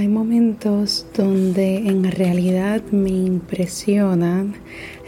Hay 0.00 0.08
momentos 0.08 1.06
donde 1.14 1.76
en 1.76 2.10
realidad 2.10 2.80
me 2.90 3.10
impresionan 3.10 4.54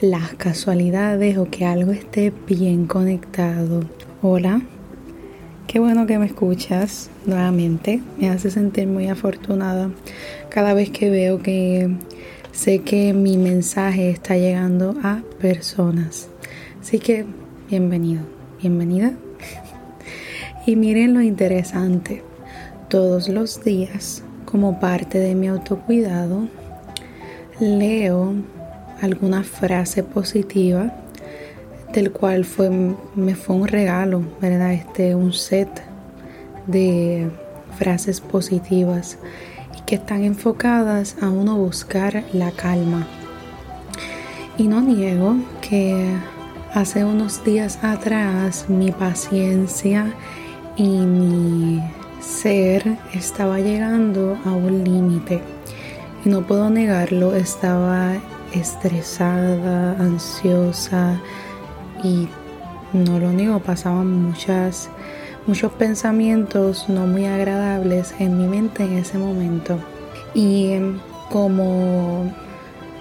las 0.03 0.35
casualidades 0.35 1.39
o 1.39 1.49
que 1.49 1.65
algo 1.65 1.93
esté 1.93 2.31
bien 2.47 2.85
conectado. 2.85 3.85
Hola, 4.21 4.61
qué 5.67 5.79
bueno 5.79 6.07
que 6.07 6.19
me 6.19 6.27
escuchas 6.27 7.09
nuevamente. 7.25 8.03
Me 8.19 8.29
hace 8.29 8.51
sentir 8.51 8.87
muy 8.87 9.09
afortunada 9.09 9.91
cada 10.51 10.75
vez 10.75 10.91
que 10.91 11.09
veo 11.09 11.39
que 11.43 11.89
sé 12.53 12.81
que 12.81 13.15
mi 13.15 13.39
mensaje 13.39 14.11
está 14.11 14.37
llegando 14.37 14.95
a 15.03 15.23
personas. 15.41 16.29
Así 16.83 16.99
que 16.99 17.25
bienvenido, 17.71 18.25
bienvenida. 18.61 19.15
Y 20.67 20.77
miren 20.77 21.15
lo 21.15 21.23
interesante. 21.23 22.23
Todos 22.91 23.31
los 23.31 23.65
días 23.65 24.23
como 24.45 24.81
parte 24.81 25.19
de 25.19 25.35
mi 25.35 25.49
autocuidado, 25.49 26.49
leo 27.61 28.35
alguna 29.01 29.43
frase 29.43 30.03
positiva 30.03 30.93
del 31.93 32.11
cual 32.11 32.45
fue, 32.45 32.71
me 33.15 33.35
fue 33.35 33.57
un 33.57 33.69
regalo, 33.69 34.23
¿verdad? 34.41 34.73
Este, 34.73 35.15
un 35.15 35.33
set 35.33 35.69
de 36.67 37.31
frases 37.79 38.21
positivas 38.21 39.19
que 39.87 39.97
están 39.97 40.25
enfocadas 40.25 41.17
a 41.21 41.29
uno 41.29 41.57
buscar 41.57 42.25
la 42.33 42.51
calma. 42.51 43.07
Y 44.57 44.69
no 44.69 44.81
niego 44.81 45.37
que 45.61 46.15
hace 46.73 47.05
unos 47.05 47.45
días 47.45 47.79
atrás 47.83 48.67
mi 48.69 48.93
paciencia 48.93 50.15
y 50.77 50.89
mi 50.89 51.83
ser 52.23 52.99
estaba 53.13 53.59
llegando 53.59 54.39
a 54.45 54.53
un 54.53 54.85
límite 54.85 55.43
y 56.25 56.29
no 56.29 56.47
puedo 56.47 56.71
negarlo, 56.71 57.35
estaba 57.35 58.15
estresada, 58.55 59.93
ansiosa 59.99 61.21
y 62.05 62.29
no 62.93 63.19
lo 63.19 63.33
niego, 63.33 63.59
pasaban 63.59 64.23
muchas 64.23 64.89
muchos 65.47 65.73
pensamientos 65.73 66.89
no 66.89 67.07
muy 67.07 67.27
agradables 67.27 68.15
en 68.19 68.39
mi 68.39 68.47
mente 68.47 68.85
en 68.85 68.99
ese 68.99 69.19
momento. 69.19 69.79
Y 70.35 70.75
como 71.31 72.33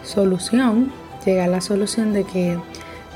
solución, 0.03 0.91
llega 1.25 1.47
la 1.47 1.61
solución 1.61 2.13
de 2.13 2.23
que 2.23 2.57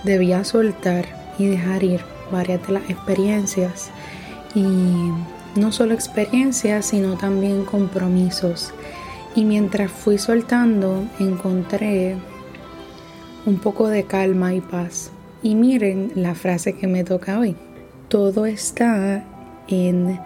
debía 0.04 0.44
soltar 0.44 1.06
y 1.40 1.48
dejar 1.48 1.84
ir 1.84 2.02
varias 2.32 2.66
de 2.68 2.74
las 2.74 2.90
experiencias 2.90 3.90
y 4.54 4.66
no 5.56 5.72
solo 5.72 5.94
experiencias, 5.94 6.88
sino 6.88 7.18
también 7.18 7.66
compromisos. 7.66 8.74
Y 9.36 9.46
mientras 9.46 9.92
fui 9.92 10.18
soltando, 10.18 11.04
encontré 11.20 12.16
un 13.46 13.58
poco 13.60 13.88
de 13.88 14.04
calma 14.04 14.54
y 14.54 14.62
paz. 14.62 15.12
Y 15.42 15.56
miren 15.56 16.12
la 16.16 16.36
frase 16.36 16.74
que 16.74 16.88
me 16.88 17.04
toca 17.04 17.40
hoy. 17.40 17.56
Todo 18.08 18.46
está 18.46 19.24
en 19.68 20.20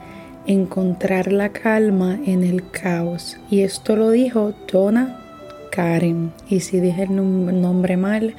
encontrar 0.45 1.31
la 1.31 1.49
calma 1.49 2.19
en 2.25 2.43
el 2.43 2.69
caos. 2.69 3.37
Y 3.49 3.61
esto 3.61 3.95
lo 3.95 4.11
dijo 4.11 4.53
Donna 4.71 5.19
Karen. 5.71 6.31
Y 6.49 6.61
si 6.61 6.79
dije 6.79 7.03
el 7.03 7.15
nombre 7.15 7.97
mal, 7.97 8.35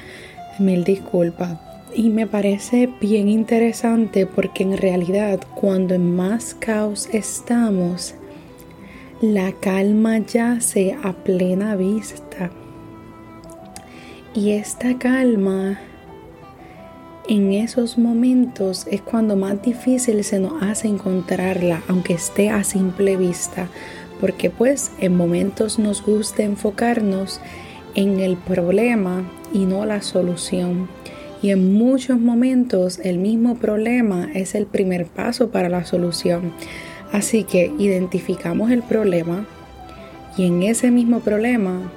mil 0.59 0.85
disculpas. 0.85 1.70
Y 1.95 2.11
me 2.11 2.27
parece 2.27 2.89
bien 3.01 3.29
interesante 3.29 4.27
porque 4.27 4.63
en 4.63 4.77
realidad 4.77 5.41
cuando 5.55 5.95
en 5.95 6.15
más 6.15 6.55
caos 6.55 7.09
estamos, 7.13 8.15
la 9.21 9.53
calma 9.53 10.19
yace 10.19 10.97
a 11.03 11.13
plena 11.13 11.75
vista. 11.77 12.51
Y 14.35 14.53
esta 14.53 14.97
calma 14.99 15.81
en 17.29 17.53
esos 17.53 17.99
momentos 17.99 18.87
es 18.91 19.03
cuando 19.03 19.37
más 19.37 19.61
difícil 19.61 20.23
se 20.25 20.39
nos 20.39 20.63
hace 20.63 20.89
encontrarla, 20.89 21.83
aunque 21.89 22.15
esté 22.15 22.51
a 22.51 22.65
simple 22.65 23.17
vista, 23.17 23.69
porque 24.21 24.51
pues 24.51 24.93
en 25.01 25.17
momentos 25.17 25.79
nos 25.79 26.03
gusta 26.03 26.45
enfocarnos 26.45 27.41
en 27.95 28.21
el 28.21 28.37
problema 28.37 29.25
y 29.53 29.67
no 29.67 29.85
la 29.85 30.03
solución. 30.03 31.00
Y 31.43 31.51
en 31.51 31.73
muchos 31.73 32.21
momentos 32.21 33.01
el 33.03 33.19
mismo 33.19 33.57
problema 33.57 34.29
es 34.35 34.55
el 34.55 34.67
primer 34.67 35.07
paso 35.07 35.51
para 35.51 35.69
la 35.69 35.85
solución. 35.85 36.53
Así 37.13 37.45
que 37.45 37.73
identificamos 37.79 38.71
el 38.71 38.83
problema 38.83 39.47
y 40.37 40.47
en 40.47 40.63
ese 40.63 40.91
mismo 40.91 41.21
problema 41.21 41.91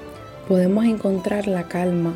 podemos 0.47 0.85
encontrar 0.85 1.47
la 1.47 1.67
calma. 1.67 2.13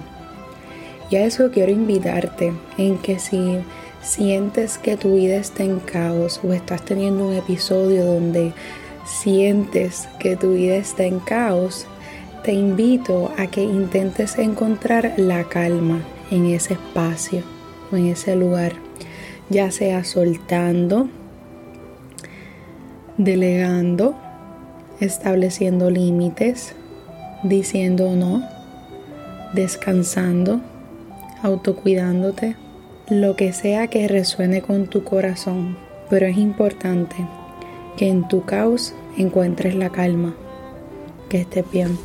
Y 1.10 1.18
a 1.18 1.26
eso 1.26 1.52
quiero 1.52 1.72
invitarte 1.72 2.54
en 2.78 2.98
que 2.98 3.20
si 3.20 3.60
sientes 4.02 4.78
que 4.78 4.96
tu 4.98 5.16
vida 5.16 5.36
está 5.36 5.64
en 5.64 5.80
caos 5.80 6.40
o 6.44 6.54
estás 6.54 6.84
teniendo 6.84 7.28
un 7.28 7.34
episodio 7.34 8.06
donde 8.06 8.54
sientes 9.06 10.08
que 10.20 10.36
tu 10.36 10.54
vida 10.54 10.76
está 10.76 11.04
en 11.04 11.20
caos, 11.20 11.86
te 12.44 12.54
invito 12.54 13.32
a 13.38 13.48
que 13.48 13.64
intentes 13.64 14.38
encontrar 14.38 15.14
la 15.18 15.44
calma 15.46 16.02
en 16.32 16.46
ese 16.46 16.74
espacio 16.74 17.44
o 17.92 17.96
en 17.96 18.08
ese 18.08 18.36
lugar, 18.36 18.74
ya 19.50 19.72
sea 19.72 20.04
soltando, 20.04 21.10
delegando, 23.18 24.16
estableciendo 25.00 25.90
límites, 25.90 26.76
diciendo 27.44 28.16
no, 28.16 28.44
descansando, 29.54 30.62
autocuidándote, 31.44 32.56
lo 33.10 33.36
que 33.36 33.54
sea 33.54 33.88
que 33.88 34.08
resuene 34.08 34.62
con 34.62 34.88
tu 34.88 35.04
corazón, 35.04 35.78
pero 36.10 36.26
es 36.26 36.38
importante 36.38 37.16
que 37.96 38.10
en 38.10 38.28
tu 38.28 38.44
caos 38.44 38.94
encuentres 39.18 39.76
la 39.76 39.90
calma. 39.90 40.36
Que 41.30 41.42
estés 41.42 41.70
bien. 41.72 41.98